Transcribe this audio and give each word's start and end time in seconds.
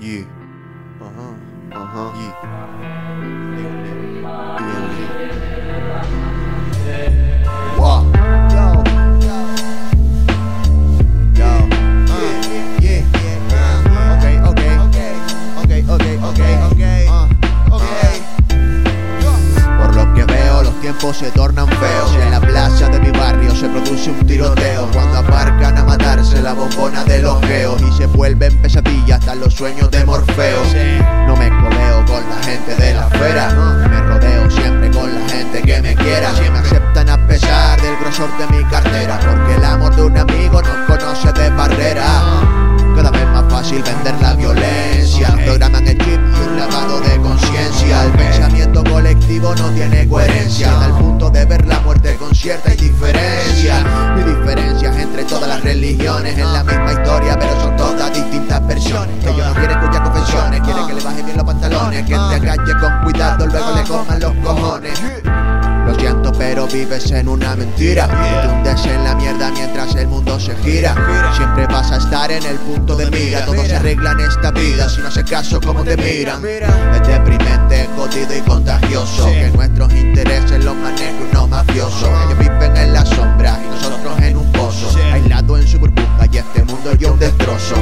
you. 0.00 0.26
Uh 1.00 1.10
huh. 1.10 1.34
Uh 1.72 1.84
huh. 1.84 2.18
You. 2.18 2.28
Uh-huh. 2.28 3.47
Se 21.12 21.30
tornan 21.32 21.68
feos. 21.68 22.12
Y 22.18 22.22
en 22.22 22.30
la 22.30 22.40
plaza 22.40 22.88
de 22.88 23.00
mi 23.00 23.10
barrio 23.10 23.54
se 23.54 23.68
produce 23.68 24.10
un 24.10 24.26
tiroteo. 24.26 24.88
Cuando 24.92 25.18
aparcan 25.18 25.76
a 25.76 25.84
matarse 25.84 26.40
la 26.40 26.54
bombona 26.54 27.04
de 27.04 27.20
los 27.20 27.40
geos. 27.42 27.80
Y 27.82 27.96
se 27.96 28.06
vuelven 28.06 28.56
pesadillas 28.62 29.20
hasta 29.20 29.34
los 29.34 29.54
sueños 29.54 29.90
de 29.90 30.04
Morfeo. 30.04 30.62
No 31.26 31.36
me 31.36 31.48
codeo 31.48 32.04
con 32.06 32.28
la 32.28 32.42
gente 32.42 32.74
de 32.74 32.94
la 32.94 33.08
esfera. 33.08 34.07
No 49.36 49.70
tiene 49.74 50.08
coherencia. 50.08 50.80
Al 50.82 50.92
punto 50.96 51.28
de 51.28 51.44
ver 51.44 51.66
la 51.66 51.80
muerte 51.80 52.16
con 52.16 52.34
cierta 52.34 52.72
indiferencia. 52.72 53.84
Diferencias 54.16 54.96
entre 54.96 55.24
todas 55.24 55.48
las 55.48 55.62
religiones. 55.62 56.36
En 56.38 56.52
la 56.52 56.64
misma 56.64 56.92
historia, 56.92 57.38
pero 57.38 57.60
son 57.60 57.76
todas 57.76 58.12
distintas 58.12 58.66
versiones. 58.66 59.24
Ellos 59.24 59.46
no 59.46 59.54
quieren 59.54 59.78
escuchar 59.78 60.02
confesiones, 60.02 60.60
quieren 60.62 60.86
que 60.86 60.94
le 60.94 61.02
bajen 61.02 61.24
bien 61.26 61.36
los 61.36 61.46
pantalones. 61.46 62.02
Que 62.02 62.14
te 62.14 62.34
agache 62.34 62.72
con 62.80 63.02
cuidado, 63.04 63.46
luego 63.46 63.76
le 63.76 63.84
coman 63.84 64.20
los 64.20 64.32
cojones. 64.36 65.02
Lo 65.86 65.94
siento, 65.94 66.32
pero 66.32 66.66
vives 66.66 67.10
en 67.10 67.28
una 67.28 67.54
mentira. 67.54 68.06
Y 68.06 68.46
te 68.46 68.52
hundes 68.52 68.86
en 68.86 69.04
la 69.04 69.14
mierda 69.14 69.50
mientras 69.50 69.94
el 69.94 70.08
mundo 70.08 70.40
se 70.40 70.56
gira. 70.56 70.94
Siempre 71.36 71.66
vas 71.66 71.92
a 71.92 71.98
estar 71.98 72.30
en 72.30 72.44
el 72.44 72.56
punto 72.56 72.96
de 72.96 73.10
mira. 73.10 73.44
Todo 73.44 73.62
se 73.62 73.76
arregla 73.76 74.12
en 74.12 74.20
esta 74.20 74.50
vida 74.52 74.88
si 74.88 75.02
no 75.02 75.08
haces 75.08 75.24
caso 75.24 75.60
como 75.60 75.84
te 75.84 75.96
miran. 75.96 76.42
Es 76.44 77.02
jodido 77.98 78.36
y 78.36 78.40
contagioso. 78.40 79.26
Que 79.26 79.50
nuestros 79.50 79.92
intereses 79.92 80.64
los 80.64 80.76
maneje 80.76 81.14
uno 81.30 81.46
mafioso. 81.48 82.06
Ellos 82.26 82.38
viven 82.38 82.76
en 82.76 82.92
la 82.92 83.04
sombra 83.04 83.60
y 83.64 83.68
nosotros 83.68 84.18
en 84.20 84.36
un 84.36 84.52
pozo. 84.52 84.88
Aislado 85.12 85.56
en 85.58 85.66
su 85.66 85.78
burbuja 85.78 86.26
y 86.30 86.38
este 86.38 86.64
mundo 86.64 86.94
yo 86.94 87.12
un 87.12 87.18
destrozo. 87.18 87.74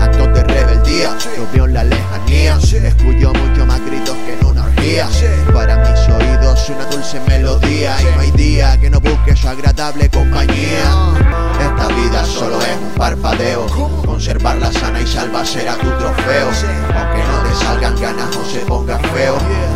Actos 0.00 0.28
de 0.34 0.44
rebeldía, 0.44 1.16
lo 1.36 1.46
veo 1.52 1.64
en 1.64 1.74
la 1.74 1.84
lejanía. 1.84 2.58
Escucho 2.58 3.32
mucho 3.32 3.66
más 3.66 3.80
gritos 3.86 4.16
que 4.26 4.34
en 4.38 4.46
una 4.46 4.64
orgía. 4.64 5.08
Para 5.52 5.76
mis 5.78 6.08
oídos 6.08 6.68
una 6.68 6.84
dulce 6.86 7.20
melodía. 7.26 7.96
Y 8.00 8.14
no 8.14 8.20
hay 8.20 8.30
día 8.32 8.78
que 8.78 8.90
no 8.90 9.00
busque 9.00 9.34
su 9.34 9.48
agradable 9.48 10.10
compañía. 10.10 11.14
Esta 11.60 11.88
vida 11.88 12.24
solo 12.24 12.60
es 12.60 12.76
un 12.82 12.90
parpadeo. 12.98 13.66
Conservarla 14.04 14.70
sana 14.72 15.00
y 15.00 15.06
salva 15.06 15.44
será 15.44 15.74
tu 15.76 15.88
trofeo. 15.88 16.48
Aunque 16.48 17.22
no 17.24 17.48
te 17.48 17.64
salgan 17.64 18.00
ganas 18.00 18.36
o 18.36 18.44
se 18.44 18.60
ponga 18.60 18.83
feo, 18.83 18.83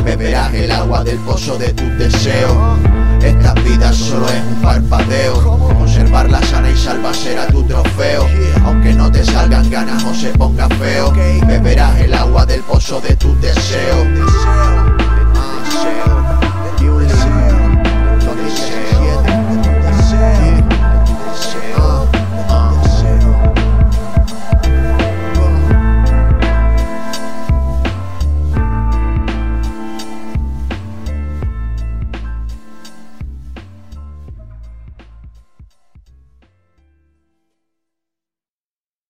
beberás 0.09 0.55
el 0.55 0.71
agua 0.71 1.05
del 1.05 1.19
pozo 1.19 1.59
de 1.59 1.73
tus 1.75 1.99
deseos. 1.99 2.57
Esta 3.23 3.53
vida 3.55 3.93
solo 3.93 4.27
es 4.29 4.43
un 4.43 4.63
parpadeo. 4.63 5.59
Conservarla 5.77 6.41
sana 6.43 6.71
y 6.71 6.77
salva 6.77 7.13
será 7.13 7.47
tu 7.49 7.63
trofeo. 7.65 8.27
Aunque 8.65 8.95
no 8.95 9.13
te 9.13 9.23
salgan 9.23 9.69
ganas 9.69 10.03
o 10.05 10.15
se 10.15 10.31
ponga 10.31 10.69
feo, 10.69 11.13
beberás 11.47 12.01
el 12.01 12.15
agua 12.15 12.47
del 12.47 12.63
pozo 12.63 13.01
de 13.01 13.17
tus 13.17 13.39
deseos. 13.41 14.28